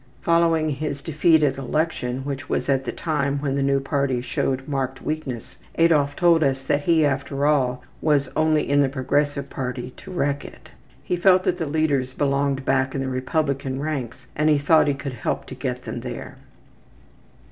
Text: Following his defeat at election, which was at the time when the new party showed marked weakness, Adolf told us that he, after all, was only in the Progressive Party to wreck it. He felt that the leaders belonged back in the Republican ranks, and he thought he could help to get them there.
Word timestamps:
Following 0.23 0.71
his 0.71 1.03
defeat 1.03 1.43
at 1.43 1.59
election, 1.59 2.25
which 2.25 2.49
was 2.49 2.67
at 2.69 2.85
the 2.85 2.91
time 2.91 3.37
when 3.37 3.53
the 3.53 3.61
new 3.61 3.79
party 3.79 4.19
showed 4.19 4.67
marked 4.67 4.99
weakness, 4.99 5.57
Adolf 5.75 6.15
told 6.15 6.43
us 6.43 6.63
that 6.63 6.85
he, 6.85 7.05
after 7.05 7.45
all, 7.45 7.83
was 8.01 8.27
only 8.35 8.67
in 8.67 8.81
the 8.81 8.89
Progressive 8.89 9.51
Party 9.51 9.91
to 9.97 10.09
wreck 10.09 10.43
it. 10.43 10.69
He 11.03 11.15
felt 11.15 11.43
that 11.43 11.59
the 11.59 11.67
leaders 11.67 12.13
belonged 12.15 12.65
back 12.65 12.95
in 12.95 13.01
the 13.01 13.09
Republican 13.09 13.79
ranks, 13.79 14.25
and 14.35 14.49
he 14.49 14.57
thought 14.57 14.87
he 14.87 14.95
could 14.95 15.13
help 15.13 15.45
to 15.45 15.53
get 15.53 15.83
them 15.83 15.99
there. 15.99 16.37